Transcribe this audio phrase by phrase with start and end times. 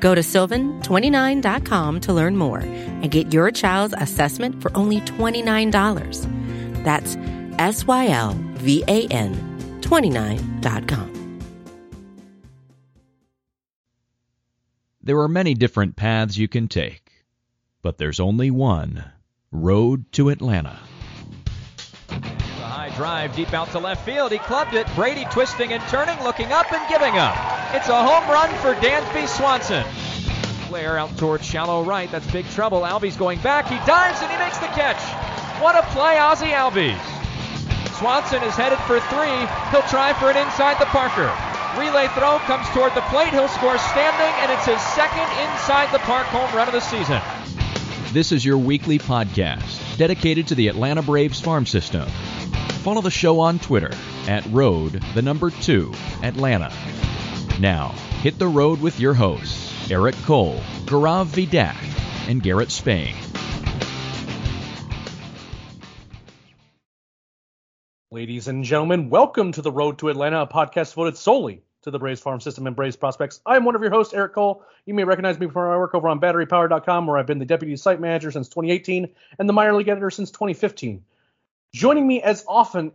[0.00, 6.84] Go to sylvan29.com to learn more and get your child's assessment for only $29.
[6.84, 7.16] That's
[7.58, 9.34] S Y L V A N
[9.80, 11.18] 29.com.
[15.02, 17.24] There are many different paths you can take,
[17.80, 19.10] but there's only one
[19.50, 20.78] road to Atlanta.
[22.98, 24.32] Drive deep out to left field.
[24.32, 24.84] He clubbed it.
[24.96, 27.36] Brady twisting and turning, looking up and giving up.
[27.72, 29.86] It's a home run for Dansby Swanson.
[30.68, 32.10] Blair out towards shallow right.
[32.10, 32.80] That's big trouble.
[32.80, 33.68] Albies going back.
[33.68, 34.98] He dives and he makes the catch.
[35.62, 36.98] What a play, Ozzie Albies.
[38.00, 39.46] Swanson is headed for three.
[39.70, 41.30] He'll try for it inside the Parker.
[41.78, 43.30] Relay throw comes toward the plate.
[43.30, 47.22] He'll score standing, and it's his second inside the park home run of the season.
[48.12, 52.08] This is your weekly podcast dedicated to the Atlanta Braves farm system.
[52.88, 53.90] Follow the show on Twitter
[54.28, 56.72] at road the number 2 Atlanta.
[57.60, 57.88] Now,
[58.22, 61.76] hit the road with your hosts, Eric Cole, Gaurav Vaidya,
[62.30, 63.14] and Garrett Spain.
[68.10, 71.98] Ladies and gentlemen, welcome to the Road to Atlanta, a podcast devoted solely to the
[71.98, 73.42] Braves farm system and Braves prospects.
[73.44, 74.64] I'm one of your hosts, Eric Cole.
[74.86, 77.76] You may recognize me from my work over on batterypower.com, where I've been the deputy
[77.76, 81.04] site manager since 2018 and the minor league editor since 2015.
[81.74, 82.92] Joining me as often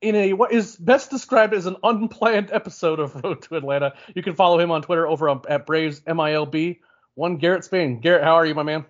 [0.00, 3.94] in a what is best described as an unplanned episode of Road to Atlanta.
[4.14, 6.80] You can follow him on Twitter over on, at Braves MILB.
[7.14, 8.00] One Garrett Spain.
[8.00, 8.84] Garrett, how are you, my man?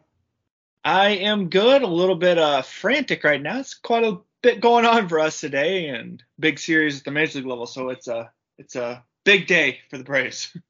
[0.84, 1.82] I am good.
[1.82, 3.58] A little bit uh, frantic right now.
[3.58, 7.38] It's quite a bit going on for us today, and big series at the major
[7.38, 7.66] league level.
[7.66, 10.56] So it's a it's a big day for the Braves.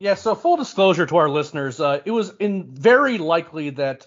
[0.00, 0.14] Yeah.
[0.14, 4.06] So full disclosure to our listeners, uh, it was in very likely that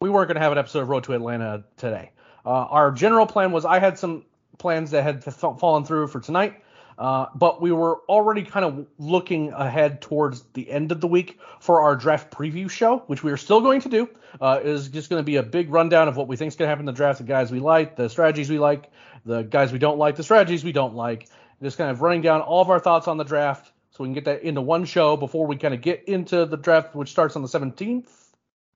[0.00, 2.10] we weren't going to have an episode of Road to Atlanta today.
[2.44, 4.24] Uh, our general plan was I had some
[4.58, 6.62] plans that had fallen through for tonight.
[6.98, 11.40] Uh, but we were already kind of looking ahead towards the end of the week
[11.60, 14.08] for our draft preview show, which we are still going to do.
[14.40, 16.66] Uh, is just going to be a big rundown of what we think is going
[16.66, 18.90] to happen in the draft, the guys we like, the strategies we like,
[19.26, 21.28] the guys we don't like, the strategies we don't like.
[21.62, 24.14] Just kind of running down all of our thoughts on the draft, so we can
[24.14, 27.36] get that into one show before we kind of get into the draft, which starts
[27.36, 28.08] on the 17th.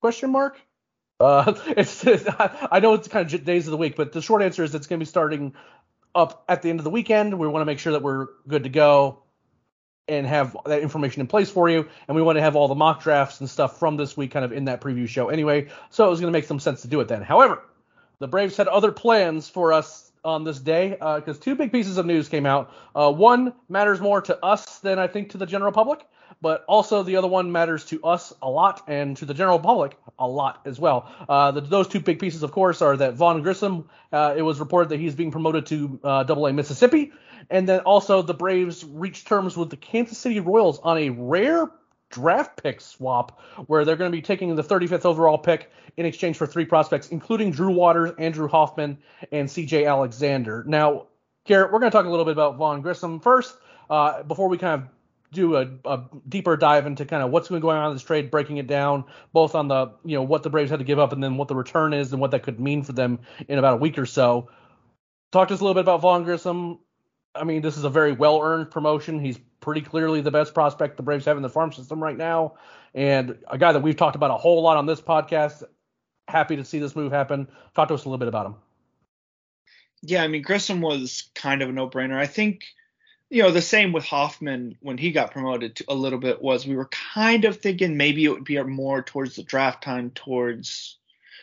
[0.00, 0.60] Question mark.
[1.18, 4.64] Uh, it's, I know it's kind of days of the week, but the short answer
[4.64, 5.54] is it's going to be starting
[6.14, 7.38] up at the end of the weekend.
[7.38, 9.22] We want to make sure that we're good to go
[10.08, 11.88] and have that information in place for you.
[12.06, 14.44] And we want to have all the mock drafts and stuff from this week kind
[14.44, 15.68] of in that preview show anyway.
[15.90, 17.22] So it was going to make some sense to do it then.
[17.22, 17.62] However,
[18.18, 21.98] the Braves had other plans for us on this day because uh, two big pieces
[21.98, 22.72] of news came out.
[22.94, 26.06] Uh, one matters more to us than I think to the general public,
[26.40, 29.96] but also the other one matters to us a lot and to the general public
[30.18, 31.10] a lot as well.
[31.28, 33.88] Uh, the, those two big pieces, of course, are that Vaughn Grissom.
[34.12, 37.12] Uh, it was reported that he's being promoted to uh, Double A Mississippi,
[37.50, 41.70] and then also the Braves reached terms with the Kansas City Royals on a rare
[42.10, 46.36] draft pick swap where they're going to be taking the 35th overall pick in exchange
[46.36, 48.98] for three prospects, including Drew Waters, Andrew Hoffman,
[49.32, 49.86] and C.J.
[49.86, 50.64] Alexander.
[50.66, 51.06] Now,
[51.44, 53.56] Garrett, we're going to talk a little bit about Vaughn Grissom first.
[53.88, 54.88] Uh, before we kind of
[55.32, 58.30] do a, a, deeper dive into kind of what's been going on in this trade,
[58.30, 61.12] breaking it down both on the you know what the Braves had to give up
[61.12, 63.74] and then what the return is and what that could mean for them in about
[63.74, 64.48] a week or so.
[65.32, 66.78] Talk to us a little bit about Vaughn Grissom.
[67.34, 69.20] I mean, this is a very well earned promotion.
[69.20, 72.54] He's pretty clearly the best prospect the Braves have in the farm system right now,
[72.94, 75.62] and a guy that we've talked about a whole lot on this podcast.
[76.28, 77.46] Happy to see this move happen.
[77.74, 78.54] Talk to us a little bit about him.
[80.02, 82.16] Yeah, I mean Grissom was kind of a no brainer.
[82.16, 82.64] I think
[83.28, 86.76] you know, the same with Hoffman when he got promoted a little bit was we
[86.76, 90.98] were kind of thinking maybe it would be more towards the draft time, towards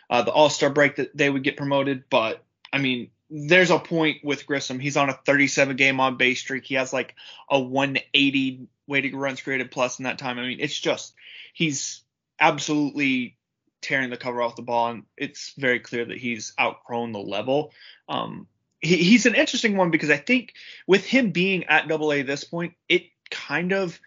[0.10, 2.06] uh, the All Star break that they would get promoted.
[2.10, 4.80] But I mean, there's a point with Grissom.
[4.80, 6.66] He's on a 37 game on base streak.
[6.66, 7.16] He has like
[7.50, 10.40] a 180 weighted runs created plus in that time.
[10.40, 11.14] I mean, it's just
[11.54, 12.02] he's
[12.40, 13.38] absolutely
[13.82, 17.72] tearing the cover off the ball, and it's very clear that he's outgrown the level.
[18.08, 18.48] Um,
[18.84, 20.54] he, he's an interesting one because I think
[20.86, 24.00] with him being at Double A this point, it kind of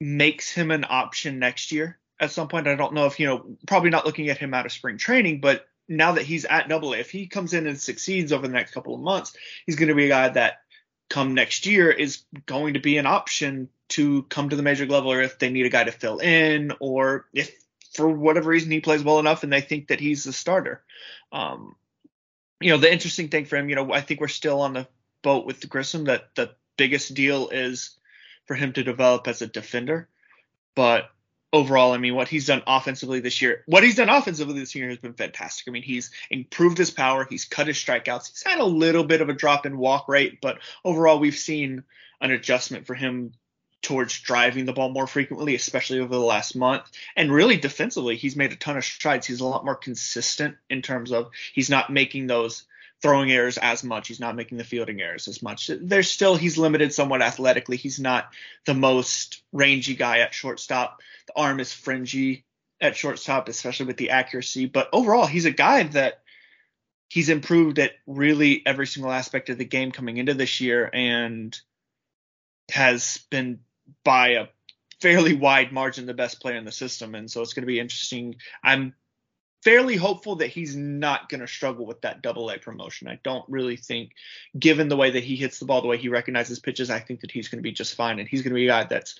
[0.00, 2.66] makes him an option next year at some point.
[2.66, 5.40] I don't know if you know, probably not looking at him out of spring training,
[5.40, 8.52] but now that he's at Double A, if he comes in and succeeds over the
[8.52, 9.34] next couple of months,
[9.66, 10.60] he's going to be a guy that
[11.08, 15.10] come next year is going to be an option to come to the major level,
[15.10, 17.50] or if they need a guy to fill in, or if
[17.94, 20.82] for whatever reason he plays well enough and they think that he's the starter.
[21.32, 21.74] Um,
[22.60, 24.88] you know, the interesting thing for him, you know, I think we're still on the
[25.22, 27.96] boat with Grissom that the biggest deal is
[28.46, 30.08] for him to develop as a defender.
[30.74, 31.10] But
[31.52, 34.88] overall, I mean, what he's done offensively this year, what he's done offensively this year
[34.88, 35.68] has been fantastic.
[35.68, 39.20] I mean, he's improved his power, he's cut his strikeouts, he's had a little bit
[39.20, 41.84] of a drop in walk rate, but overall, we've seen
[42.20, 43.32] an adjustment for him
[43.82, 46.82] towards driving the ball more frequently, especially over the last month.
[47.16, 49.26] And really defensively, he's made a ton of strides.
[49.26, 52.64] He's a lot more consistent in terms of he's not making those
[53.00, 54.08] throwing errors as much.
[54.08, 55.70] He's not making the fielding errors as much.
[55.80, 57.76] There's still he's limited somewhat athletically.
[57.76, 58.32] He's not
[58.66, 61.00] the most rangy guy at shortstop.
[61.26, 62.44] The arm is fringy
[62.80, 64.66] at shortstop, especially with the accuracy.
[64.66, 66.22] But overall, he's a guy that
[67.08, 71.58] he's improved at really every single aspect of the game coming into this year and
[72.70, 73.60] has been
[74.04, 74.46] by a
[75.00, 77.14] fairly wide margin the best player in the system.
[77.14, 78.36] And so it's going to be interesting.
[78.62, 78.94] I'm
[79.62, 83.08] fairly hopeful that he's not going to struggle with that double A promotion.
[83.08, 84.12] I don't really think,
[84.58, 87.20] given the way that he hits the ball, the way he recognizes pitches, I think
[87.20, 88.18] that he's going to be just fine.
[88.18, 89.18] And he's going to be a guy that's,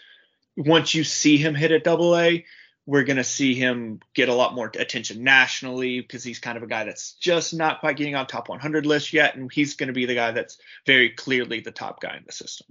[0.57, 2.45] once you see him hit at double A,
[2.87, 6.63] we're going to see him get a lot more attention nationally because he's kind of
[6.63, 9.37] a guy that's just not quite getting on top 100 list yet.
[9.37, 10.57] And he's going to be the guy that's
[10.87, 12.67] very clearly the top guy in the system.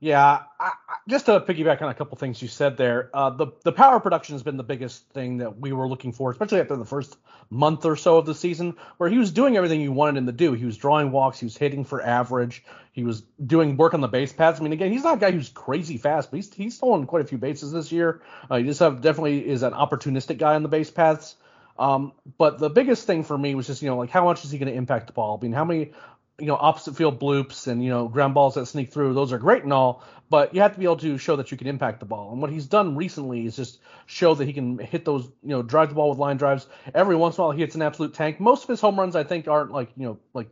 [0.00, 0.72] Yeah, I,
[1.08, 4.34] just to piggyback on a couple things you said there, uh, the the power production
[4.36, 7.16] has been the biggest thing that we were looking for, especially after the first
[7.50, 10.32] month or so of the season, where he was doing everything you wanted him to
[10.32, 10.52] do.
[10.52, 12.62] He was drawing walks, he was hitting for average,
[12.92, 14.60] he was doing work on the base paths.
[14.60, 17.24] I mean, again, he's not a guy who's crazy fast, but he's he's stolen quite
[17.24, 18.22] a few bases this year.
[18.48, 21.34] Uh, he just have definitely is an opportunistic guy on the base paths.
[21.78, 24.50] Um, but the biggest thing for me was just, you know, like how much is
[24.50, 25.38] he going to impact the ball?
[25.40, 25.92] I mean, how many
[26.38, 29.38] you know opposite field bloops and you know ground balls that sneak through those are
[29.38, 32.00] great and all but you have to be able to show that you can impact
[32.00, 32.32] the ball.
[32.32, 35.62] And what he's done recently is just show that he can hit those you know
[35.62, 36.66] drive the ball with line drives.
[36.94, 38.40] Every once in a while he hits an absolute tank.
[38.40, 40.48] Most of his home runs i think aren't like you know like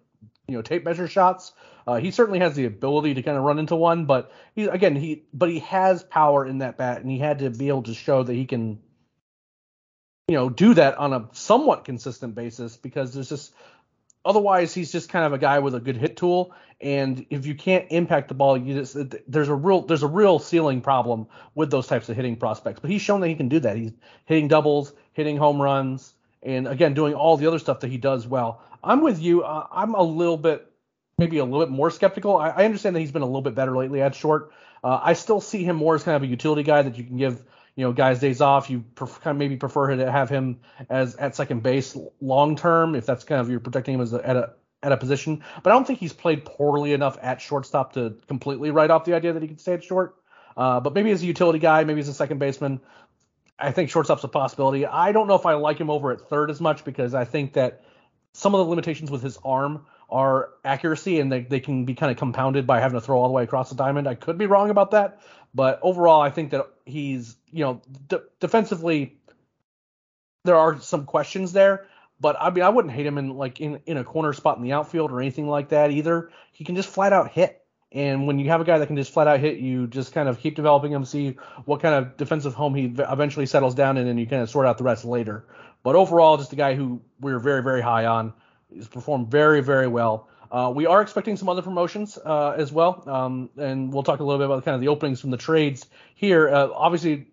[0.49, 1.53] you know tape measure shots.
[1.87, 4.97] Uh, he certainly has the ability to kind of run into one but he again
[4.97, 7.94] he but he has power in that bat and he had to be able to
[7.94, 8.81] show that he can
[10.27, 13.55] you know do that on a somewhat consistent basis because there's just
[14.26, 16.52] otherwise he's just kind of a guy with a good hit tool.
[16.81, 18.96] And if you can't impact the ball you just
[19.26, 22.81] there's a real there's a real ceiling problem with those types of hitting prospects.
[22.81, 23.76] But he's shown that he can do that.
[23.76, 23.93] He's
[24.26, 28.26] hitting doubles hitting home runs and again doing all the other stuff that he does
[28.26, 28.61] well.
[28.84, 29.43] I'm with you.
[29.43, 30.70] Uh, i'm a little bit
[31.19, 32.37] maybe a little bit more skeptical.
[32.37, 34.52] I, I, understand that he's been a little bit better lately at short.
[34.84, 37.17] Uh, i still see him more as kind of a utility guy that you can
[37.17, 37.43] give
[37.76, 38.69] you know guys days off.
[38.69, 42.94] You pref- kind of maybe prefer to have him as at second base long term
[42.94, 44.52] if that's kind of you're protecting him as a, at a
[44.82, 45.43] at a position.
[45.62, 49.14] But I don't think he's played poorly enough at shortstop to completely write off the
[49.14, 50.17] idea that he can stay at short.
[50.56, 52.81] Uh, but maybe as a utility guy, maybe as a second baseman,
[53.58, 54.87] I think shortstop's a possibility.
[54.87, 57.55] I don't know if I like him over at third as much because I think
[57.55, 57.84] that
[58.32, 62.12] some of the limitations with his arm are accuracy and they, they can be kind
[62.12, 64.06] of compounded by having to throw all the way across the diamond.
[64.06, 65.20] I could be wrong about that,
[65.55, 69.17] but overall, I think that he's, you know, de- defensively,
[70.44, 71.87] there are some questions there.
[72.19, 74.62] But I mean, I wouldn't hate him in like in, in a corner spot in
[74.62, 76.31] the outfield or anything like that either.
[76.52, 77.62] He can just flat out hit.
[77.93, 80.29] And when you have a guy that can just flat out hit, you just kind
[80.29, 84.06] of keep developing him, see what kind of defensive home he eventually settles down in,
[84.06, 85.47] and you kind of sort out the rest later.
[85.82, 88.33] But overall, just a guy who we're very, very high on.
[88.76, 90.28] He's performed very, very well.
[90.50, 94.25] Uh, we are expecting some other promotions uh, as well, um, and we'll talk a
[94.25, 96.49] little bit about kind of the openings from the trades here.
[96.49, 97.26] Uh, obviously,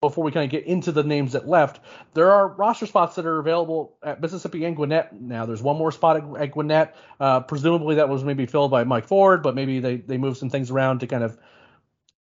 [0.00, 1.80] before we kind of get into the names that left,
[2.14, 5.12] there are roster spots that are available at Mississippi and Gwinnett.
[5.12, 6.96] Now, there's one more spot at, at Gwinnett.
[7.18, 10.50] Uh, presumably, that was maybe filled by Mike Ford, but maybe they they moved some
[10.50, 11.38] things around to kind of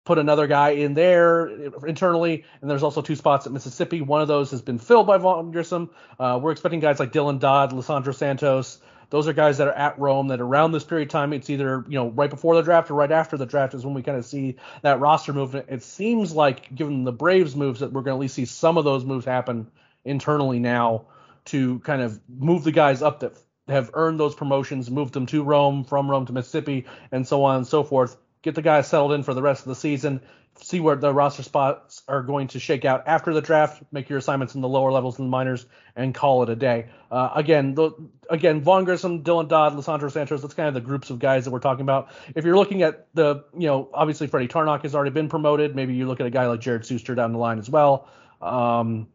[0.09, 1.47] put another guy in there
[1.85, 2.43] internally.
[2.61, 4.01] And there's also two spots at Mississippi.
[4.01, 5.91] One of those has been filled by Vaughn Grissom.
[6.19, 8.79] Uh, we're expecting guys like Dylan Dodd, Lisandro Santos,
[9.11, 11.83] those are guys that are at Rome that around this period of time, it's either
[11.87, 14.17] you know right before the draft or right after the draft is when we kind
[14.17, 15.65] of see that roster movement.
[15.69, 18.77] It seems like given the Braves moves that we're going to at least see some
[18.77, 19.69] of those moves happen
[20.05, 21.05] internally now
[21.45, 23.35] to kind of move the guys up that
[23.67, 27.57] have earned those promotions, move them to Rome, from Rome to Mississippi, and so on
[27.57, 28.17] and so forth.
[28.41, 30.21] Get the guys settled in for the rest of the season,
[30.61, 33.81] see where the roster spots are going to shake out after the draft.
[33.91, 35.65] Make your assignments in the lower levels in the minors
[35.95, 36.87] and call it a day.
[37.11, 37.91] Uh, again, the,
[38.29, 40.41] again, Vaughn Grissom, Dylan Dodd, Lisandro Santos.
[40.41, 42.09] That's kind of the groups of guys that we're talking about.
[42.35, 45.75] If you're looking at the, you know, obviously Freddie Tarnok has already been promoted.
[45.75, 48.07] Maybe you look at a guy like Jared Shuster down the line as well.
[48.41, 49.07] Um,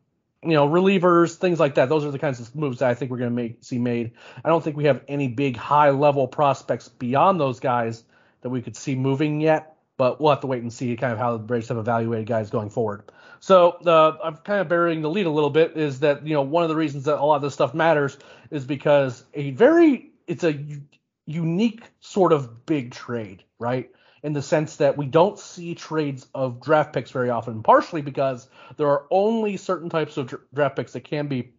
[0.43, 1.89] you know, relievers, things like that.
[1.89, 4.13] Those are the kinds of moves that I think we're going to make see made.
[4.45, 8.05] I don't think we have any big high level prospects beyond those guys
[8.45, 9.77] that we could see moving yet.
[9.97, 12.51] but we'll have to wait and see kind of how the Braves have evaluated guys
[12.51, 13.11] going forward.
[13.41, 16.43] So uh, I'm kind of burying the lead a little bit is that you know
[16.43, 18.19] one of the reasons that a lot of this stuff matters
[18.51, 20.83] is because a very it's a u-
[21.27, 23.91] unique sort of big trade, right?
[24.23, 28.49] In the sense that we don't see trades of draft picks very often, partially because
[28.77, 31.53] there are only certain types of draft picks that can be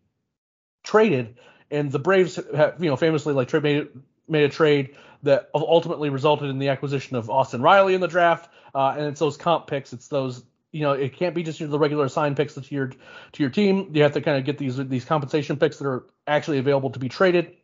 [0.84, 1.38] traded,
[1.72, 3.88] and the Braves have, you know, famously like made
[4.28, 8.50] made a trade that ultimately resulted in the acquisition of Austin Riley in the draft,
[8.74, 10.44] uh, and it's those comp picks, it's those
[10.76, 12.98] you know, it can't be just the regular assigned picks to your to
[13.44, 13.92] your team.
[13.94, 17.00] You have to kind of get these these compensation picks that are actually available to
[17.00, 17.56] be traded.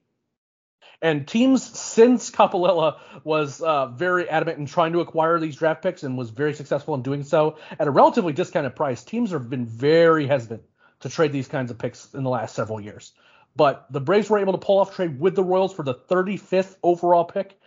[1.01, 6.03] And teams since Coppolella was uh, very adamant in trying to acquire these draft picks
[6.03, 9.03] and was very successful in doing so at a relatively discounted price.
[9.03, 10.61] Teams have been very hesitant
[11.01, 13.11] to trade these kinds of picks in the last several years.
[13.55, 16.75] But the Braves were able to pull off trade with the Royals for the 35th
[16.84, 17.60] overall pick.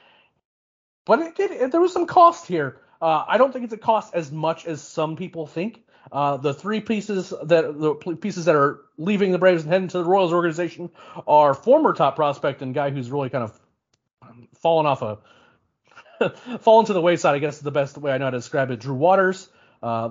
[1.04, 1.70] But it did.
[1.70, 2.80] There was some cost here.
[3.00, 5.84] Uh, I don't think it's a cost as much as some people think.
[6.10, 9.98] Uh, the three pieces that the pieces that are leaving the Braves and heading to
[9.98, 10.90] the Royals organization
[11.26, 13.60] are former top prospect and guy who's really kind of
[14.58, 15.18] fallen off a
[16.60, 17.34] fallen to the wayside.
[17.34, 18.80] I guess is the best way I know how to describe it.
[18.80, 19.48] Drew Waters,
[19.82, 20.10] uh,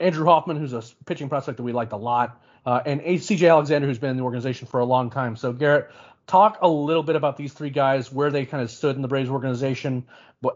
[0.00, 3.48] Andrew Hoffman, who's a pitching prospect that we liked a lot, uh, and C.J.
[3.48, 5.36] Alexander, who's been in the organization for a long time.
[5.36, 5.90] So Garrett,
[6.26, 9.08] talk a little bit about these three guys, where they kind of stood in the
[9.08, 10.04] Braves organization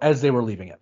[0.00, 0.80] as they were leaving it.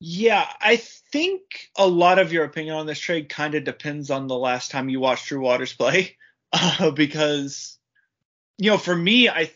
[0.00, 1.42] Yeah, I think
[1.76, 4.88] a lot of your opinion on this trade kind of depends on the last time
[4.88, 6.16] you watched Drew Waters play,
[6.52, 7.78] uh, because
[8.58, 9.50] you know, for me, I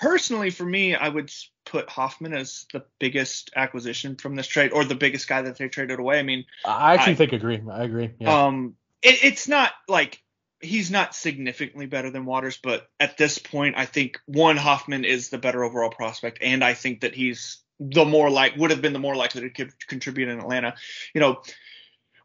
[0.00, 1.30] personally, for me, I would
[1.64, 5.68] put Hoffman as the biggest acquisition from this trade, or the biggest guy that they
[5.68, 6.18] traded away.
[6.18, 7.62] I mean, I actually I, think agree.
[7.70, 8.10] I agree.
[8.18, 8.46] Yeah.
[8.46, 10.22] Um, it, it's not like
[10.60, 15.28] he's not significantly better than Waters, but at this point, I think one Hoffman is
[15.28, 18.92] the better overall prospect, and I think that he's the more like would have been
[18.92, 20.74] the more likely to contribute in Atlanta.
[21.14, 21.42] You know,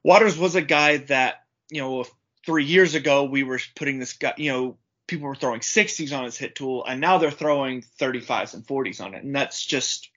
[0.04, 2.06] Waters was a guy that you know
[2.46, 4.78] three years ago we were putting this guy, you know,
[5.08, 9.02] people were throwing 60s on his hit tool, and now they're throwing 35s and 40s
[9.04, 10.10] on it, and that's just.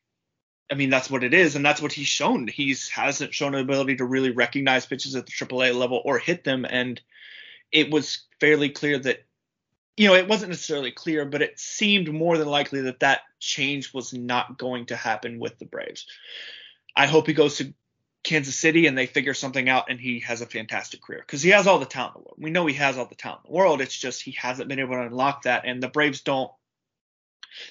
[0.71, 2.49] I mean that's what it is, and that's what he's shown.
[2.49, 6.45] He's hasn't shown an ability to really recognize pitches at the AAA level or hit
[6.45, 7.01] them, and
[7.73, 9.27] it was fairly clear that
[9.97, 13.95] you know, it wasn't necessarily clear, but it seemed more than likely that that change
[13.95, 16.07] was not going to happen with the Braves.
[16.95, 17.73] I hope he goes to
[18.23, 21.51] Kansas City and they figure something out and he has a fantastic career because he
[21.51, 22.39] has all the talent in the world.
[22.39, 23.81] We know he has all the talent in the world.
[23.81, 26.51] It's just he hasn't been able to unlock that, and the Braves don't.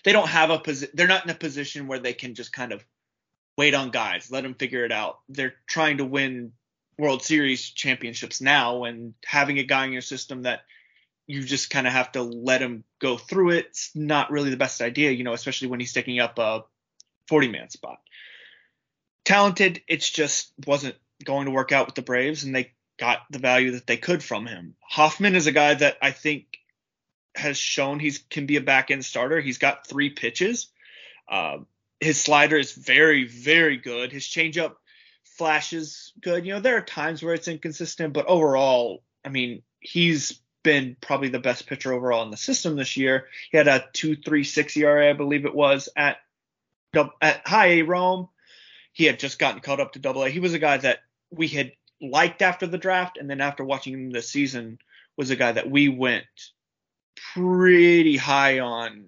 [0.04, 0.96] They don't have a position.
[0.96, 2.84] They're not in a position where they can just kind of
[3.58, 5.20] wait on guys, let them figure it out.
[5.30, 6.51] They're trying to win
[6.98, 10.62] World Series championships now, and having a guy in your system that
[11.27, 13.68] you just kind of have to let him go through it.
[13.68, 16.63] It's not really the best idea, you know, especially when he's taking up a
[17.27, 18.00] 40 man spot.
[19.24, 23.39] Talented, it's just wasn't going to work out with the Braves, and they got the
[23.39, 24.75] value that they could from him.
[24.82, 26.46] Hoffman is a guy that I think
[27.36, 29.42] has shown he can be a back end starter.
[29.42, 30.68] He's got three pitches.
[31.27, 31.60] Uh,
[32.00, 34.12] his slider is very, very good.
[34.12, 34.75] His changeup
[35.24, 36.46] flashes good.
[36.46, 41.30] You know, there are times where it's inconsistent, but overall, I mean, he's been probably
[41.30, 43.27] the best pitcher overall in the system this year.
[43.51, 46.18] He had a 2.36 ERA, I believe it was at
[47.22, 48.30] at high A Rome.
[48.94, 50.30] He had just gotten caught up to Double A.
[50.30, 51.00] He was a guy that
[51.30, 54.80] we had liked after the draft, and then after watching him this season,
[55.18, 56.25] was a guy that we went
[57.34, 59.06] pretty high on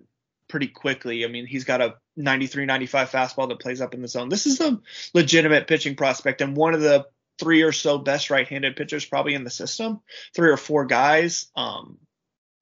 [0.47, 1.25] pretty quickly.
[1.25, 4.29] I mean, he's got a 93 95 fastball that plays up in the zone.
[4.29, 4.79] This is a
[5.13, 7.07] legitimate pitching prospect and one of the
[7.39, 10.01] three or so best right-handed pitchers probably in the system,
[10.33, 11.47] three or four guys.
[11.55, 11.99] Um,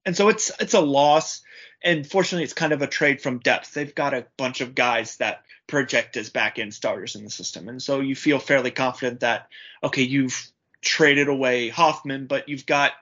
[0.06, 1.42] and so it's it's a loss.
[1.84, 3.74] And fortunately, it's kind of a trade from depth.
[3.74, 7.70] They've got a bunch of guys that project as back end starters in the system,
[7.70, 9.48] and so you feel fairly confident that
[9.84, 12.94] okay, you've traded away Hoffman, but you've got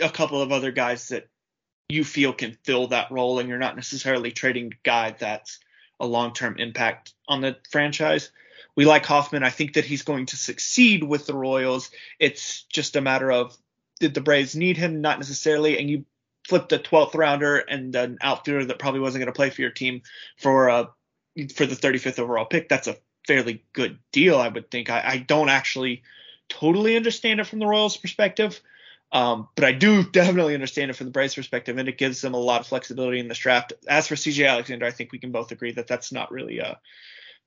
[0.00, 1.28] a couple of other guys that
[1.88, 5.58] you feel can fill that role, and you're not necessarily trading a guy that's
[6.00, 8.30] a long term impact on the franchise
[8.78, 9.42] we like Hoffman.
[9.42, 11.90] I think that he's going to succeed with the Royals.
[12.20, 13.58] It's just a matter of
[13.98, 15.00] did the Braves need him?
[15.00, 15.76] Not necessarily.
[15.80, 16.04] And you
[16.46, 19.72] flipped a 12th rounder and an outfielder that probably wasn't going to play for your
[19.72, 20.02] team
[20.36, 20.84] for uh,
[21.56, 22.68] for the 35th overall pick.
[22.68, 24.90] That's a fairly good deal, I would think.
[24.90, 26.04] I, I don't actually
[26.48, 28.60] totally understand it from the Royals' perspective.
[29.10, 32.34] Um, but I do definitely understand it from the Braves' perspective, and it gives them
[32.34, 33.72] a lot of flexibility in this draft.
[33.88, 36.78] As for CJ Alexander, I think we can both agree that that's not really a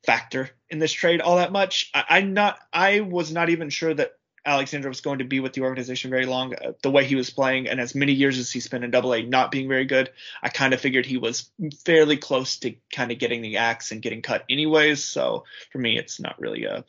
[0.06, 1.92] factor in this trade all that much.
[1.94, 2.58] I, am not.
[2.74, 4.14] I was not even sure that
[4.46, 6.56] Alexander was going to be with the organization very long.
[6.56, 9.14] Uh, the way he was playing, and as many years as he spent in Double
[9.14, 10.10] A not being very good,
[10.42, 11.52] I kind of figured he was
[11.86, 15.04] fairly close to kind of getting the axe and getting cut anyways.
[15.04, 16.84] So for me, it's not really a,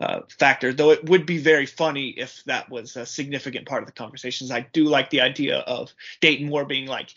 [0.00, 0.72] a factor.
[0.72, 4.50] Though it would be very funny if that was a significant part of the conversations.
[4.50, 7.10] I do like the idea of Dayton Moore being like,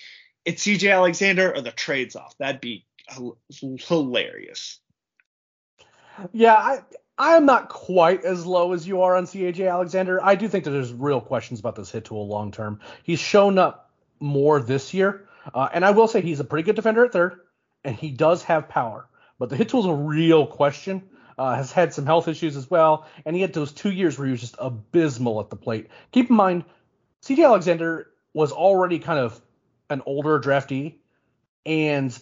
[0.46, 2.86] "It's CJ Alexander or the trades off." That'd be
[3.88, 4.80] hilarious.
[6.34, 6.80] Yeah, I
[7.20, 10.24] I am not quite as low as you are on CJ Alexander.
[10.24, 12.80] I do think that there's real questions about this hit tool long term.
[13.04, 16.78] He's shown up more this year, uh, and I will say he's a pretty good
[16.78, 17.42] defender at third,
[17.84, 19.10] and he does have power.
[19.38, 21.10] But the hit tool is a real question.
[21.38, 24.26] Uh, has had some health issues as well, and he had those two years where
[24.26, 25.88] he was just abysmal at the plate.
[26.12, 26.66] Keep in mind,
[27.24, 29.40] CJ Alexander was already kind of
[29.90, 30.96] an older draftee,
[31.66, 32.18] and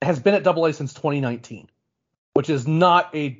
[0.00, 1.68] has been at Double A since 2019
[2.34, 3.38] which is not a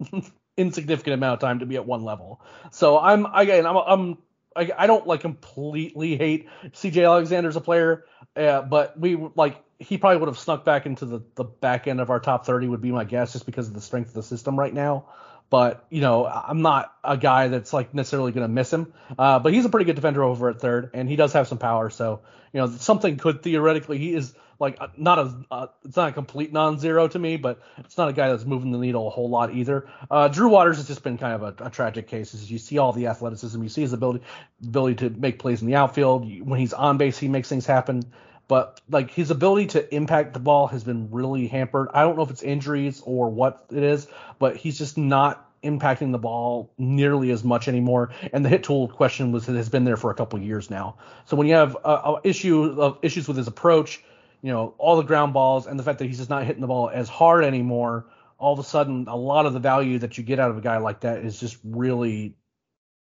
[0.56, 2.40] insignificant amount of time to be at one level.
[2.70, 4.18] So I'm again I'm I'm
[4.56, 8.04] I, I don't like completely hate CJ Alexander as a player,
[8.36, 12.00] uh, but we like he probably would have snuck back into the the back end
[12.00, 14.22] of our top 30 would be my guess just because of the strength of the
[14.22, 15.06] system right now.
[15.50, 18.92] But you know I'm not a guy that's like necessarily going to miss him.
[19.18, 21.58] Uh, but he's a pretty good defender over at third, and he does have some
[21.58, 21.90] power.
[21.90, 22.20] So
[22.52, 26.12] you know something could theoretically he is like uh, not a uh, it's not a
[26.12, 29.28] complete non-zero to me, but it's not a guy that's moving the needle a whole
[29.28, 29.88] lot either.
[30.10, 32.34] Uh, Drew Waters has just been kind of a, a, tragic case.
[32.34, 34.24] As you see all the athleticism, you see his ability
[34.62, 36.24] ability to make plays in the outfield.
[36.44, 38.04] When he's on base, he makes things happen.
[38.46, 41.88] But like his ability to impact the ball has been really hampered.
[41.94, 44.06] I don't know if it's injuries or what it is,
[44.38, 48.10] but he's just not impacting the ball nearly as much anymore.
[48.32, 50.96] And the hit tool question was has been there for a couple years now.
[51.24, 54.02] So when you have a, a issue of issues with his approach
[54.44, 56.66] you know, all the ground balls and the fact that he's just not hitting the
[56.66, 58.04] ball as hard anymore,
[58.36, 60.60] all of a sudden a lot of the value that you get out of a
[60.60, 62.34] guy like that is just really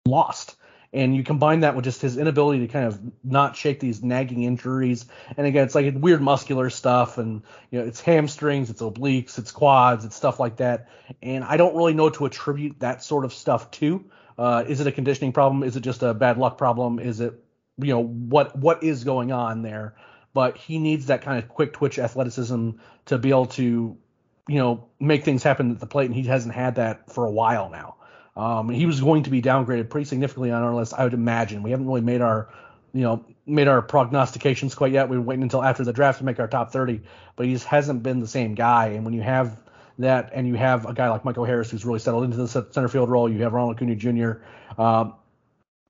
[0.07, 0.57] lost.
[0.95, 4.45] And you combine that with just his inability to kind of not shake these nagging
[4.45, 5.05] injuries.
[5.37, 9.53] And again, it's like weird muscular stuff and you know, it's hamstrings, it's obliques, it's
[9.53, 10.89] quads, it's stuff like that.
[11.21, 14.03] And I don't really know to attribute that sort of stuff to.
[14.39, 15.65] Uh, is it a conditioning problem?
[15.65, 16.99] Is it just a bad luck problem?
[16.99, 17.35] Is it
[17.77, 19.97] you know what what is going on there?
[20.37, 22.73] But he needs that kind of quick twitch athleticism
[23.07, 23.97] to be able to,
[24.47, 27.31] you know, make things happen at the plate, and he hasn't had that for a
[27.31, 27.97] while now.
[28.37, 31.63] Um, he was going to be downgraded pretty significantly on our list, I would imagine.
[31.63, 32.51] We haven't really made our,
[32.93, 35.09] you know, made our prognostications quite yet.
[35.09, 37.01] We are waiting until after the draft to make our top 30,
[37.35, 38.89] but he just hasn't been the same guy.
[38.89, 39.59] And when you have
[40.01, 42.89] that, and you have a guy like Michael Harris who's really settled into the center
[42.89, 44.33] field role, you have Ronald Acuna Jr.
[44.79, 45.15] Um,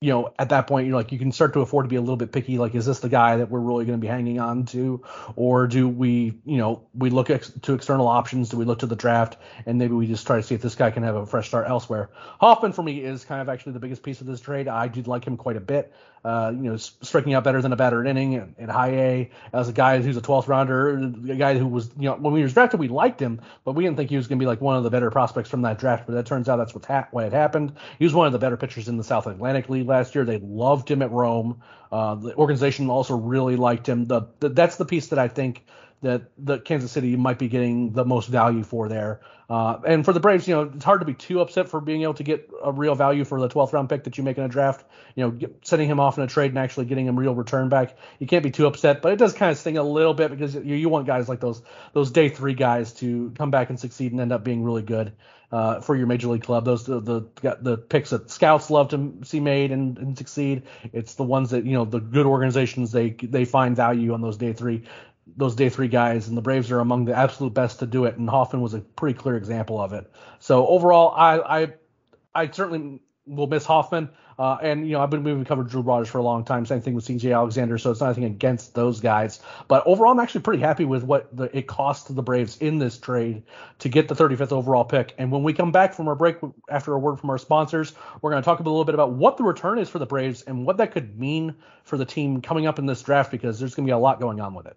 [0.00, 2.00] you know, at that point, you're like, you can start to afford to be a
[2.00, 2.58] little bit picky.
[2.58, 5.02] Like, is this the guy that we're really going to be hanging on to,
[5.36, 8.50] or do we, you know, we look ex- to external options?
[8.50, 10.74] Do we look to the draft and maybe we just try to see if this
[10.74, 12.10] guy can have a fresh start elsewhere?
[12.40, 14.68] Hoffman for me is kind of actually the biggest piece of this trade.
[14.68, 15.94] I did like him quite a bit.
[16.26, 19.68] Uh, you know, striking out better than a batter at inning in high A as
[19.68, 22.48] a guy who's a 12th rounder, a guy who was, you know, when we were
[22.48, 24.76] drafted, we liked him, but we didn't think he was going to be like one
[24.76, 26.04] of the better prospects from that draft.
[26.04, 27.74] But that turns out that's what, ha- what happened.
[28.00, 30.24] He was one of the better pitchers in the South Atlantic League last year.
[30.24, 31.62] They loved him at Rome.
[31.92, 34.06] Uh, the organization also really liked him.
[34.06, 35.64] The, the that's the piece that I think
[36.02, 39.20] that the Kansas City might be getting the most value for there.
[39.48, 42.02] Uh, and for the Braves, you know, it's hard to be too upset for being
[42.02, 44.44] able to get a real value for the 12th round pick that you make in
[44.44, 44.84] a draft.
[45.14, 47.68] You know, get, sending him off in a trade and actually getting him real return
[47.68, 47.96] back.
[48.18, 50.54] You can't be too upset, but it does kind of sting a little bit because
[50.54, 54.12] you, you want guys like those those day three guys to come back and succeed
[54.12, 55.12] and end up being really good
[55.52, 56.64] uh, for your major league club.
[56.64, 60.64] Those the, the the picks that scouts love to see made and, and succeed.
[60.92, 64.36] It's the ones that you know the good organizations they they find value on those
[64.36, 64.82] day three
[65.36, 68.16] those day three guys, and the Braves are among the absolute best to do it.
[68.16, 70.10] And Hoffman was a pretty clear example of it.
[70.38, 71.72] So overall, I I,
[72.34, 74.08] I certainly will miss Hoffman.
[74.38, 76.66] Uh, and you know, I've been we've covered Drew Rogers for a long time.
[76.66, 79.40] Same thing with CJ Alexander, so it's nothing against those guys.
[79.66, 82.98] But overall, I'm actually pretty happy with what the, it cost the Braves in this
[82.98, 83.42] trade
[83.78, 85.14] to get the 35th overall pick.
[85.16, 86.36] And when we come back from our break,
[86.68, 89.38] after a word from our sponsors, we're going to talk a little bit about what
[89.38, 92.66] the return is for the Braves and what that could mean for the team coming
[92.66, 94.76] up in this draft because there's going to be a lot going on with it.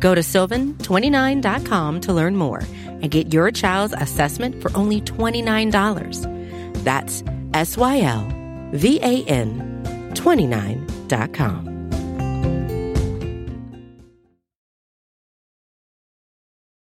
[0.00, 6.84] Go to sylvan29.com to learn more and get your child's assessment for only $29.
[6.84, 8.26] That's S Y L
[8.72, 11.76] V A N 29.com.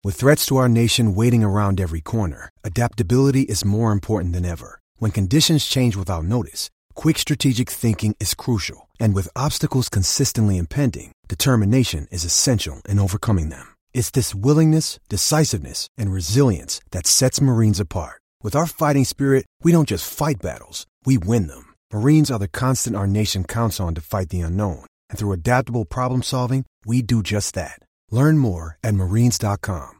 [0.05, 4.81] With threats to our nation waiting around every corner, adaptability is more important than ever.
[4.97, 8.89] When conditions change without notice, quick strategic thinking is crucial.
[9.03, 13.75] And with obstacles consistently impending, determination is essential in overcoming them.
[13.93, 18.21] It's this willingness, decisiveness, and resilience that sets Marines apart.
[18.43, 21.73] With our fighting spirit, we don't just fight battles, we win them.
[21.91, 24.85] Marines are the constant our nation counts on to fight the unknown.
[25.09, 27.79] And through adaptable problem solving, we do just that.
[28.09, 29.99] Learn more at marines.com.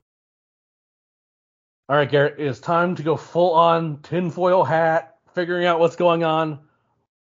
[1.89, 5.98] All right, Garrett, it is time to go full on tinfoil hat, figuring out what's
[5.98, 6.60] going on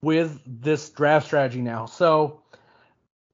[0.02, 1.86] with this draft strategy now.
[1.86, 2.42] So,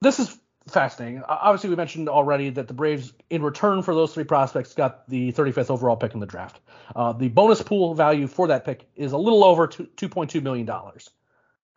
[0.01, 1.23] this is fascinating.
[1.23, 5.31] Obviously, we mentioned already that the Braves, in return for those three prospects, got the
[5.31, 6.59] 35th overall pick in the draft.
[6.95, 10.69] Uh, the bonus pool value for that pick is a little over $2.2 million.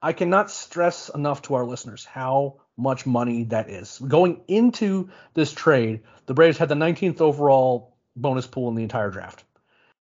[0.03, 3.99] I cannot stress enough to our listeners how much money that is.
[3.99, 9.11] Going into this trade, the Braves had the 19th overall bonus pool in the entire
[9.11, 9.45] draft.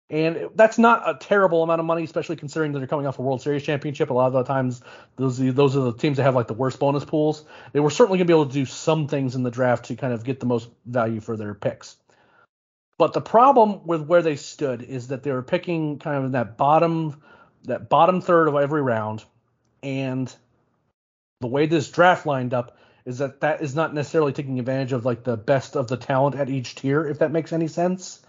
[0.09, 3.21] And that's not a terrible amount of money, especially considering that they're coming off a
[3.21, 4.09] World Series championship.
[4.09, 4.81] A lot of the times,
[5.17, 7.43] those those are the teams that have like the worst bonus pools.
[7.73, 9.95] They were certainly going to be able to do some things in the draft to
[9.97, 11.97] kind of get the most value for their picks.
[12.97, 16.31] But the problem with where they stood is that they were picking kind of in
[16.31, 17.21] that bottom
[17.63, 19.25] that bottom third of every round,
[19.83, 20.33] and
[21.41, 25.05] the way this draft lined up is that that is not necessarily taking advantage of
[25.05, 28.21] like the best of the talent at each tier, if that makes any sense.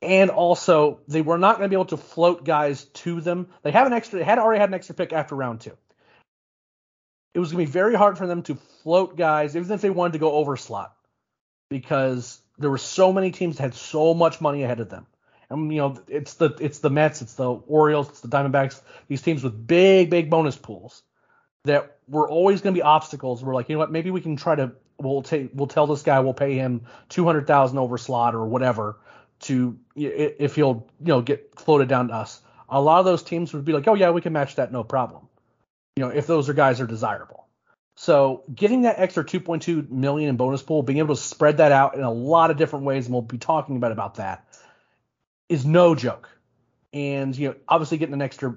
[0.00, 3.48] And also, they were not going to be able to float guys to them.
[3.62, 4.20] They have an extra.
[4.20, 5.76] They had already had an extra pick after round two.
[7.34, 9.90] It was going to be very hard for them to float guys, even if they
[9.90, 10.94] wanted to go over slot,
[11.68, 15.06] because there were so many teams that had so much money ahead of them.
[15.50, 18.80] And you know, it's the it's the Mets, it's the Orioles, it's the Diamondbacks.
[19.08, 21.02] These teams with big, big bonus pools
[21.64, 23.42] that were always going to be obstacles.
[23.42, 23.90] We're like, you know what?
[23.90, 27.24] Maybe we can try to we'll take we'll tell this guy we'll pay him two
[27.24, 28.96] hundred thousand over slot or whatever
[29.40, 32.40] to if he'll you know get floated down to us.
[32.68, 34.84] A lot of those teams would be like, oh yeah, we can match that, no
[34.84, 35.28] problem.
[35.96, 37.46] You know, if those are guys are desirable.
[37.96, 41.96] So getting that extra 2.2 million in bonus pool, being able to spread that out
[41.96, 44.46] in a lot of different ways, and we'll be talking about about that,
[45.48, 46.28] is no joke.
[46.92, 48.54] And you know, obviously getting an extra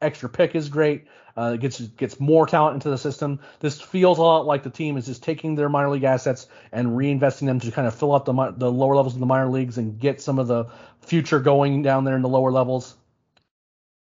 [0.00, 1.06] extra pick is great.
[1.36, 3.40] Uh, it gets gets more talent into the system.
[3.58, 6.88] This feels a lot like the team is just taking their minor league assets and
[6.88, 9.76] reinvesting them to kind of fill out the the lower levels of the minor leagues
[9.76, 10.66] and get some of the
[11.00, 12.94] future going down there in the lower levels.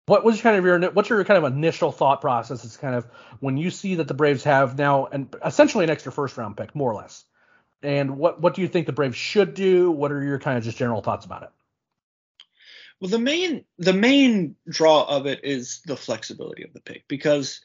[0.06, 2.64] What was kind of your what's your kind of initial thought process?
[2.64, 3.06] Is kind of
[3.42, 6.74] when you see that the Braves have now and essentially an extra first round pick,
[6.74, 7.26] more or less.
[7.84, 9.92] And what what do you think the Braves should do?
[9.92, 11.50] What are your kind of just general thoughts about it?
[13.00, 17.62] Well, the main the main draw of it is the flexibility of the pick because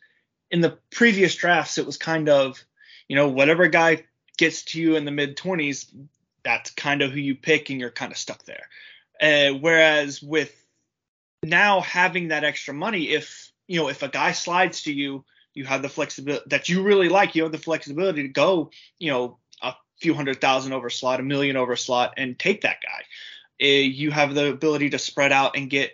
[0.50, 2.62] in the previous drafts it was kind of
[3.08, 4.04] you know whatever guy
[4.36, 5.90] gets to you in the mid 20s
[6.44, 8.68] that's kind of who you pick and you're kind of stuck there.
[9.20, 10.54] Uh, whereas with
[11.42, 15.64] now having that extra money, if you know if a guy slides to you, you
[15.64, 17.34] have the flexibility that you really like.
[17.34, 21.22] You have the flexibility to go, you know, a few hundred thousand over slot, a
[21.22, 23.04] million over slot, and take that guy.
[23.62, 25.92] Eh, you have the ability to spread out and get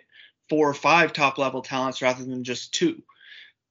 [0.49, 3.03] four or five top level talents rather than just two.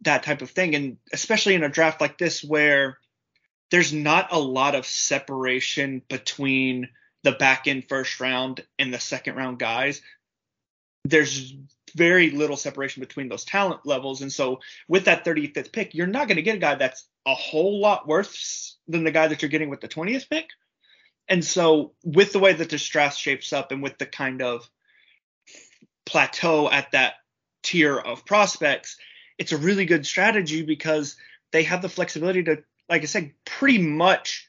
[0.02, 0.76] That type of thing.
[0.76, 2.98] And especially in a draft like this where
[3.72, 6.88] there's not a lot of separation between
[7.24, 10.00] the back end first round and the second round guys.
[11.04, 11.54] There's
[11.96, 14.22] very little separation between those talent levels.
[14.22, 17.34] And so with that 35th pick, you're not going to get a guy that's a
[17.34, 20.46] whole lot worse than the guy that you're getting with the 20th pick.
[21.28, 24.68] And so, with the way that this draft shapes up and with the kind of
[26.06, 27.14] plateau at that
[27.62, 28.96] tier of prospects,
[29.36, 31.16] it's a really good strategy because
[31.52, 34.48] they have the flexibility to, like I said, pretty much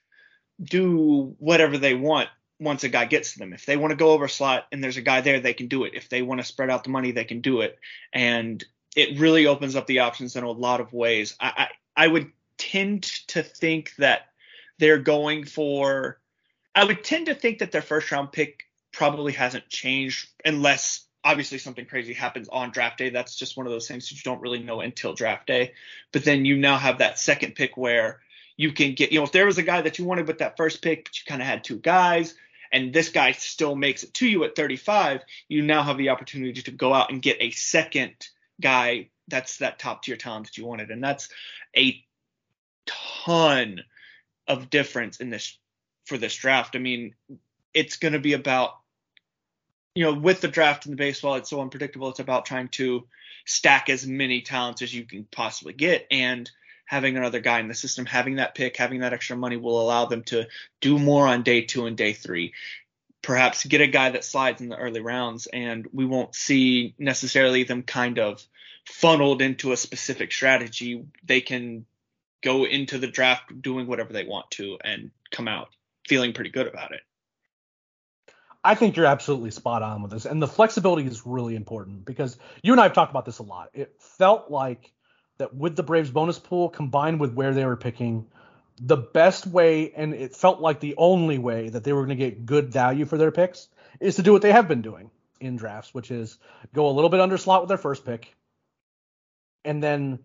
[0.61, 3.53] do whatever they want once a guy gets to them.
[3.53, 5.83] If they want to go over slot and there's a guy there, they can do
[5.83, 5.93] it.
[5.95, 7.77] If they want to spread out the money, they can do it.
[8.13, 8.63] And
[8.95, 11.35] it really opens up the options in a lot of ways.
[11.39, 14.23] I, I, I would tend to think that
[14.77, 16.19] they're going for
[16.75, 21.57] I would tend to think that their first round pick probably hasn't changed unless obviously
[21.57, 23.09] something crazy happens on draft day.
[23.09, 25.73] That's just one of those things that you don't really know until draft day.
[26.11, 28.21] But then you now have that second pick where
[28.55, 30.57] you can get, you know, if there was a guy that you wanted with that
[30.57, 32.35] first pick, but you kind of had two guys,
[32.71, 36.61] and this guy still makes it to you at 35, you now have the opportunity
[36.61, 38.13] to go out and get a second
[38.61, 40.91] guy that's that top tier talent that you wanted.
[40.91, 41.29] And that's
[41.75, 42.03] a
[42.85, 43.81] ton
[44.47, 45.57] of difference in this
[46.09, 46.75] for this draft.
[46.75, 47.15] I mean,
[47.73, 48.79] it's going to be about
[49.95, 52.09] you know, with the draft in the baseball, it's so unpredictable.
[52.09, 53.07] It's about trying to
[53.45, 56.49] stack as many talents as you can possibly get, and
[56.85, 60.05] having another guy in the system, having that pick, having that extra money will allow
[60.05, 60.45] them to
[60.81, 62.53] do more on day two and day three.
[63.21, 67.63] Perhaps get a guy that slides in the early rounds, and we won't see necessarily
[67.63, 68.41] them kind of
[68.85, 71.03] funneled into a specific strategy.
[71.25, 71.85] They can
[72.41, 75.69] go into the draft doing whatever they want to and come out
[76.09, 77.01] feeling pretty good about it.
[78.63, 80.25] I think you're absolutely spot on with this.
[80.25, 83.43] And the flexibility is really important because you and I have talked about this a
[83.43, 83.69] lot.
[83.73, 84.91] It felt like
[85.37, 88.27] that with the Braves bonus pool combined with where they were picking,
[88.81, 92.25] the best way, and it felt like the only way that they were going to
[92.25, 93.69] get good value for their picks
[94.01, 96.37] is to do what they have been doing in drafts, which is
[96.73, 98.35] go a little bit under slot with their first pick
[99.65, 100.19] and then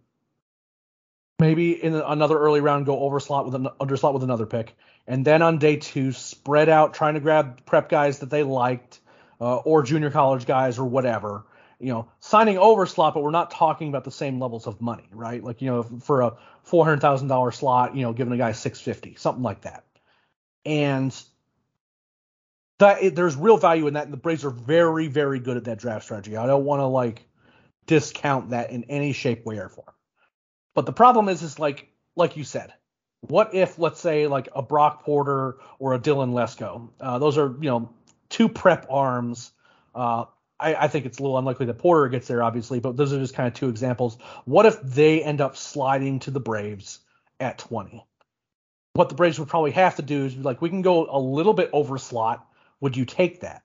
[1.39, 4.77] maybe in another early round go over slot with an under slot with another pick,
[5.07, 9.01] and then on day two spread out trying to grab prep guys that they liked
[9.41, 11.45] uh, or junior college guys or whatever.
[11.81, 15.09] You know, signing over slot, but we're not talking about the same levels of money,
[15.13, 15.43] right?
[15.43, 18.53] Like you know, for a four hundred thousand dollar slot, you know, giving a guy
[18.53, 19.85] six fifty, something like that,
[20.65, 21.15] and.
[22.81, 25.79] That, there's real value in that, and the Braves are very, very good at that
[25.79, 26.37] draft strategy.
[26.37, 27.25] I don't want to like
[27.87, 29.95] discount that in any shape, way, or form.
[30.75, 32.73] But the problem is, is like like you said,
[33.29, 36.89] what if let's say like a Brock Porter or a Dylan Lesko?
[37.01, 37.91] Uh, those are you know
[38.29, 39.53] two prep arms.
[39.95, 40.25] Uh,
[40.59, 43.19] I, I, think it's a little unlikely that Porter gets there, obviously, but those are
[43.19, 44.19] just kind of two examples.
[44.45, 47.01] What if they end up sliding to the Braves
[47.39, 48.05] at 20?
[48.95, 51.19] What the Braves would probably have to do is be like, we can go a
[51.19, 52.47] little bit over slot.
[52.81, 53.63] Would you take that?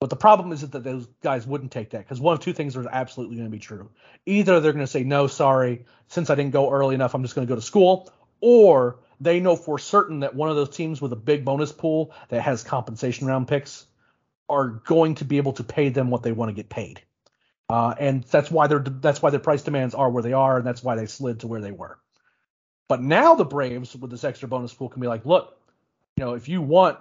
[0.00, 2.76] But the problem is that those guys wouldn't take that because one of two things
[2.76, 3.90] are absolutely going to be true.
[4.26, 7.36] Either they're going to say, no, sorry, since I didn't go early enough, I'm just
[7.36, 11.00] going to go to school, or they know for certain that one of those teams
[11.00, 13.86] with a big bonus pool that has compensation round picks
[14.50, 17.00] are going to be able to pay them what they want to get paid.
[17.70, 20.66] Uh, and that's why their that's why their price demands are where they are, and
[20.66, 21.98] that's why they slid to where they were.
[22.88, 25.56] But now the Braves with this extra bonus pool can be like, look,
[26.16, 26.98] you know, if you want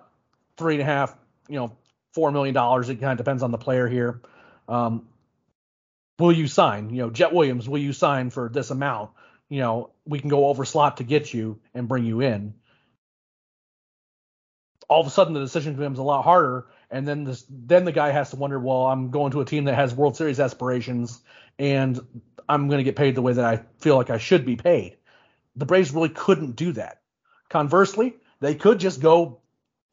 [0.55, 1.13] three and a half,
[1.49, 1.75] you know,
[2.13, 2.89] four million dollars.
[2.89, 4.21] It kind of depends on the player here.
[4.67, 5.07] Um,
[6.19, 6.89] will you sign?
[6.89, 9.11] You know, Jett Williams, will you sign for this amount?
[9.49, 12.53] You know, we can go over slot to get you and bring you in.
[14.89, 17.91] All of a sudden, the decision becomes a lot harder, and then this, then the
[17.91, 21.21] guy has to wonder, well, I'm going to a team that has World Series aspirations,
[21.57, 21.99] and
[22.49, 24.97] I'm going to get paid the way that I feel like I should be paid.
[25.55, 27.01] The Braves really couldn't do that.
[27.49, 29.39] Conversely, they could just go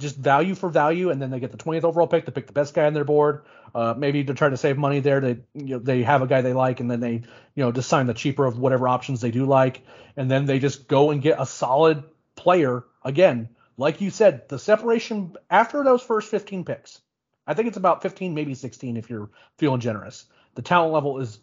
[0.00, 2.52] just value for value, and then they get the 20th overall pick to pick the
[2.52, 3.44] best guy on their board.
[3.74, 6.40] Uh, maybe to try to save money there, they you know, they have a guy
[6.40, 9.30] they like, and then they you know just sign the cheaper of whatever options they
[9.30, 9.82] do like,
[10.16, 12.04] and then they just go and get a solid
[12.36, 13.48] player again.
[13.76, 17.00] Like you said, the separation after those first 15 picks,
[17.46, 20.26] I think it's about 15, maybe 16 if you're feeling generous.
[20.54, 21.38] The talent level is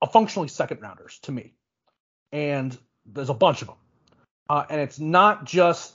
[0.00, 1.54] a functionally second rounders to me,
[2.30, 3.76] and there's a bunch of them,
[4.48, 5.92] uh, and it's not just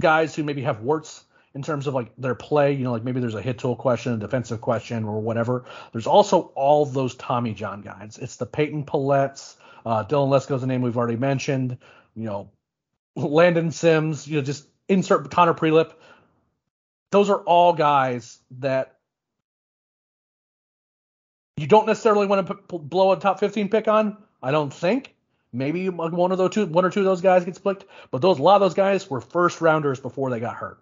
[0.00, 1.24] guys who maybe have warts
[1.54, 4.12] in terms of like their play, you know, like maybe there's a hit tool question,
[4.12, 5.64] a defensive question, or whatever.
[5.92, 8.18] There's also all those Tommy John guys.
[8.20, 11.78] It's the Peyton Pallettes, uh, Dylan Lesko's a name we've already mentioned,
[12.14, 12.50] you know,
[13.16, 15.92] Landon Sims, you know, just insert Connor Prielipp.
[17.10, 18.96] Those are all guys that
[21.58, 24.16] you don't necessarily want to p- blow a top 15 pick on.
[24.42, 25.14] I don't think.
[25.52, 28.38] Maybe one of those two, one or two of those guys gets picked, but those
[28.38, 30.78] a lot of those guys were first rounders before they got hurt.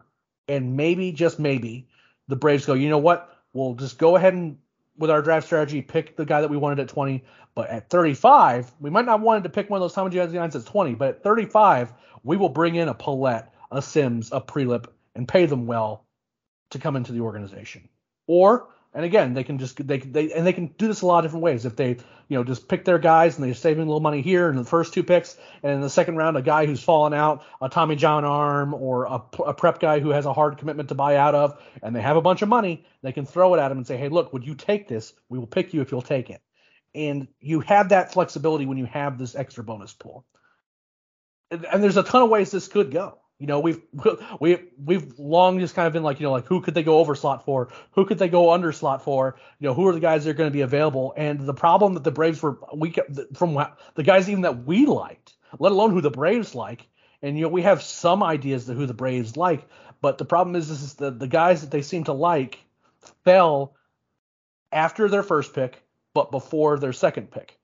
[0.50, 1.86] And maybe, just maybe,
[2.26, 3.38] the Braves go, you know what?
[3.52, 4.58] We'll just go ahead and
[4.98, 7.22] with our draft strategy pick the guy that we wanted at 20.
[7.54, 10.56] But at 35, we might not wanted to pick one of those Tommy John guys
[10.56, 10.94] at 20.
[10.94, 11.92] But at 35,
[12.24, 16.04] we will bring in a Pallette, a Sims, a Prielipp, and pay them well
[16.70, 17.88] to come into the organization.
[18.26, 21.18] Or and again, they can just they they and they can do this a lot
[21.18, 21.64] of different ways.
[21.64, 21.90] If they
[22.28, 24.64] you know just pick their guys and they're saving a little money here in the
[24.64, 27.94] first two picks, and in the second round a guy who's fallen out, a Tommy
[27.94, 31.36] John arm or a, a prep guy who has a hard commitment to buy out
[31.36, 33.86] of, and they have a bunch of money, they can throw it at him and
[33.86, 35.12] say, hey, look, would you take this?
[35.28, 36.40] We will pick you if you'll take it.
[36.92, 40.26] And you have that flexibility when you have this extra bonus pool.
[41.52, 43.18] And, and there's a ton of ways this could go.
[43.40, 43.80] You know, we've
[44.40, 46.98] we we've long just kind of been like, you know, like who could they go
[46.98, 47.70] over slot for?
[47.92, 49.36] Who could they go under slot for?
[49.58, 51.14] You know, who are the guys that are going to be available?
[51.16, 52.94] And the problem that the Braves were we
[53.34, 53.54] from
[53.94, 56.86] the guys even that we liked, let alone who the Braves like.
[57.22, 59.66] And you know, we have some ideas of who the Braves like,
[60.02, 62.58] but the problem is, is the the guys that they seem to like
[63.24, 63.74] fell
[64.70, 65.82] after their first pick,
[66.14, 67.58] but before their second pick,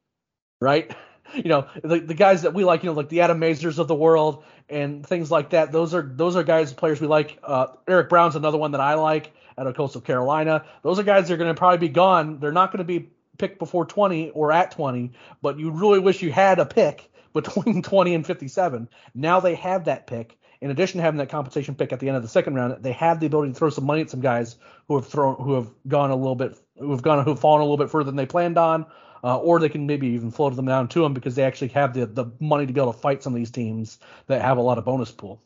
[0.60, 0.94] right?
[1.34, 3.88] You know, the, the guys that we like, you know, like the Adam Mazurs of
[3.88, 5.72] the world and things like that.
[5.72, 7.38] Those are those are guys, players we like.
[7.42, 10.64] Uh, Eric Brown's another one that I like out of Coastal Carolina.
[10.82, 12.38] Those are guys that are going to probably be gone.
[12.38, 16.22] They're not going to be picked before 20 or at 20, but you really wish
[16.22, 18.88] you had a pick between 20 and 57.
[19.14, 22.16] Now they have that pick, in addition to having that compensation pick at the end
[22.16, 24.56] of the second round, they have the ability to throw some money at some guys
[24.88, 27.60] who have thrown, who have gone a little bit, who have gone, who have fallen
[27.60, 28.86] a little bit further than they planned on,
[29.22, 31.94] uh, or they can maybe even float them down to them because they actually have
[31.94, 34.62] the the money to be able to fight some of these teams that have a
[34.62, 35.42] lot of bonus pool.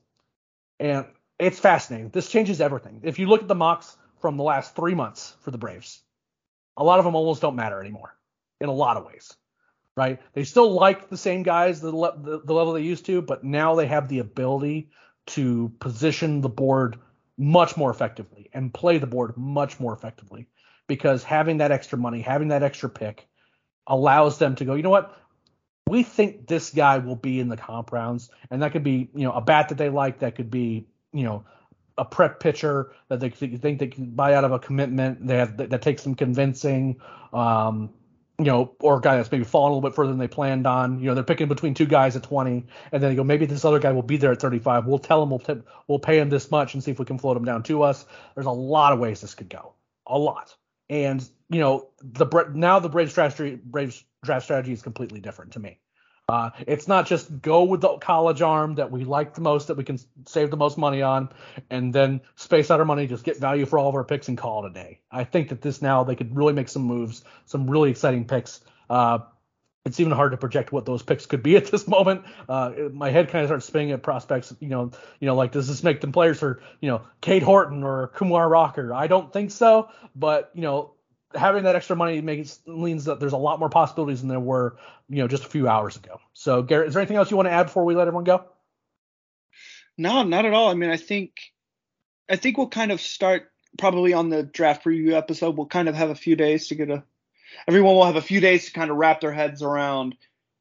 [0.79, 1.07] And
[1.39, 2.11] it's fascinating.
[2.11, 3.01] This changes everything.
[3.03, 6.01] If you look at the mocks from the last three months for the Braves,
[6.81, 8.17] a lot of them almost don't matter anymore
[8.61, 9.37] in a lot of ways
[9.97, 10.21] right?
[10.33, 13.75] They still like the same guys the, the, the level they used to, but now
[13.75, 14.89] they have the ability
[15.27, 16.97] to position the board
[17.37, 20.49] much more effectively and play the board much more effectively
[20.87, 23.29] because having that extra money, having that extra pick
[23.87, 25.17] allows them to go, you know what?
[25.87, 29.25] We think this guy will be in the comp rounds, and that could be, you
[29.25, 30.21] know, a bat that they like.
[30.21, 31.45] That could be, you know,
[32.01, 35.27] a prep pitcher that they think they can buy out of a commitment.
[35.27, 36.99] They have that, that takes some convincing.
[37.33, 37.93] Um,
[38.39, 40.67] you know, or a guy that's maybe fallen a little bit further than they planned
[40.67, 40.99] on.
[40.99, 43.67] You know, they're picking between two guys at 20, and then they go, maybe this
[43.67, 44.87] other guy will be there at 35.
[44.87, 47.19] We'll tell him we'll t- we'll pay him this much and see if we can
[47.19, 48.07] float him down to us.
[48.35, 49.75] There's a lot of ways this could go,
[50.07, 50.57] a lot.
[50.89, 55.61] And you know, the now the Braves strategy Braves draft strategy is completely different to
[55.61, 55.79] me.
[56.31, 59.77] Uh, it's not just go with the college arm that we like the most, that
[59.77, 61.29] we can save the most money on,
[61.71, 64.39] and then space out our money, just get value for all of our picks and
[64.39, 65.01] call it a day.
[65.11, 68.61] I think that this now they could really make some moves, some really exciting picks.
[68.89, 69.19] Uh,
[69.85, 72.23] it's even hard to project what those picks could be at this moment.
[72.49, 74.55] Uh, my head kind of starts spinning at prospects.
[74.61, 77.83] You know, you know, like does this make them players for you know Cade Horton
[77.83, 78.95] or Kumar Rocker?
[78.95, 80.93] I don't think so, but you know,
[81.35, 84.77] having that extra money makes means that there's a lot more possibilities than there were,
[85.09, 86.21] you know, just a few hours ago.
[86.33, 88.45] So, Garrett, is there anything else you want to add before we let everyone go?
[89.97, 90.69] No, not at all.
[90.69, 91.53] I mean, I think
[92.29, 95.57] I think we'll kind of start probably on the draft preview episode.
[95.57, 97.05] We'll kind of have a few days to get a
[97.67, 100.17] everyone will have a few days to kind of wrap their heads around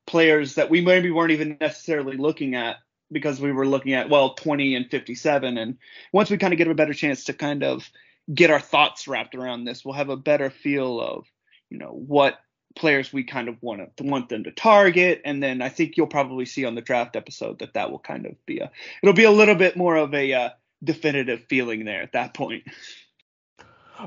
[0.05, 2.77] players that we maybe weren't even necessarily looking at
[3.12, 5.77] because we were looking at well 20 and 57 and
[6.12, 7.88] once we kind of get a better chance to kind of
[8.34, 11.26] get our thoughts wrapped around this, we'll have a better feel of,
[11.70, 12.39] you know, what
[12.76, 16.08] players we kind of want to want them to target and then I think you'll
[16.08, 18.70] probably see on the draft episode that that will kind of be a
[19.02, 20.50] it'll be a little bit more of a uh,
[20.84, 22.63] definitive feeling there at that point.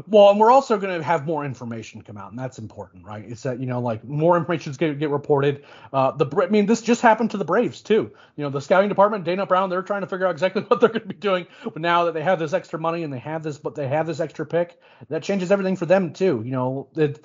[0.07, 3.25] Well, and we're also going to have more information come out, and that's important, right?
[3.27, 5.65] It's that you know, like more information is going to get reported.
[5.93, 8.11] Uh, the I mean, this just happened to the Braves too.
[8.37, 10.89] You know, the scouting department, Dana Brown, they're trying to figure out exactly what they're
[10.89, 11.47] going to be doing.
[11.65, 14.07] But now that they have this extra money and they have this, but they have
[14.07, 16.43] this extra pick, that changes everything for them too.
[16.45, 17.25] You know, it,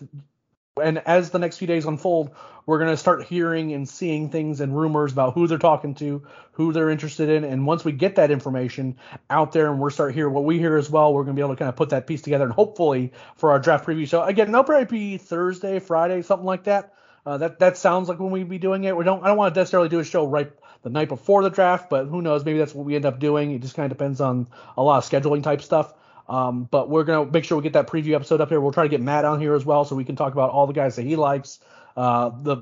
[0.80, 2.32] and as the next few days unfold,
[2.66, 6.24] we're going to start hearing and seeing things and rumors about who they're talking to,
[6.52, 7.44] who they're interested in.
[7.46, 8.98] And once we get that information
[9.30, 11.44] out there and we're start hearing what we hear as well, we're going to be
[11.44, 14.22] able to kind of put that piece together and hopefully for our draft preview show.
[14.22, 16.94] Again, it'll probably be Thursday, Friday, something like that.
[17.26, 18.96] Uh, that that sounds like when we'd be doing it.
[18.96, 20.50] We don't I don't want to necessarily do a show right
[20.84, 22.46] the night before the draft, but who knows?
[22.46, 23.52] Maybe that's what we end up doing.
[23.52, 25.94] It just kind of depends on a lot of scheduling type stuff.
[26.30, 28.60] Um, but we're gonna make sure we get that preview episode up here.
[28.60, 30.68] We'll try to get Matt on here as well, so we can talk about all
[30.68, 31.60] the guys that he likes,
[31.96, 32.58] uh, the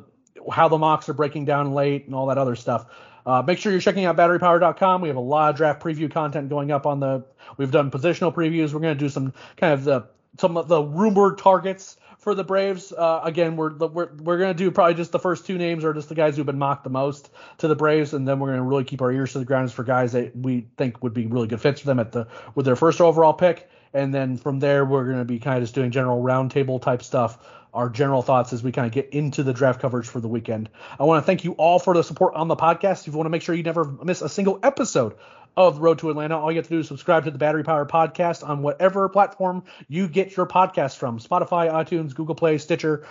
[0.51, 2.85] how the mocks are breaking down late, and all that other stuff.
[3.25, 5.01] Uh, make sure you're checking out batterypower.com.
[5.01, 7.25] We have a lot of draft preview content going up on the.
[7.57, 8.73] We've done positional previews.
[8.73, 10.07] We're gonna do some kind of the
[10.39, 12.91] some of the rumored targets for the Braves.
[12.91, 16.09] Uh, again, we're we're we're gonna do probably just the first two names or just
[16.09, 18.83] the guys who've been mocked the most to the Braves, and then we're gonna really
[18.83, 21.61] keep our ears to the ground for guys that we think would be really good
[21.61, 23.69] fits for them at the with their first overall pick.
[23.93, 27.37] And then from there, we're gonna be kind of just doing general roundtable type stuff.
[27.75, 30.69] Our general thoughts as we kind of get into the draft coverage for the weekend.
[30.99, 33.01] I want to thank you all for the support on the podcast.
[33.01, 35.13] If you want to make sure you never miss a single episode
[35.57, 36.37] of Road to Atlanta.
[36.37, 39.63] All you have to do is subscribe to the Battery Power Podcast on whatever platform
[39.87, 43.05] you get your podcast from Spotify, iTunes, Google Play, Stitcher.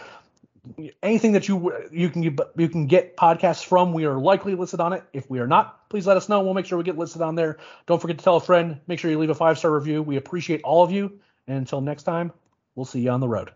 [1.03, 4.95] Anything that you you can you can get podcasts from, we are likely listed on
[4.95, 5.05] it.
[5.13, 6.41] If we are not, please let us know.
[6.43, 7.59] We'll make sure we get listed on there.
[7.87, 8.81] Don't forget to tell a friend.
[8.87, 10.03] Make sure you leave a five star review.
[10.03, 11.21] We appreciate all of you.
[11.47, 12.33] And until next time,
[12.75, 13.51] we'll see you on the road.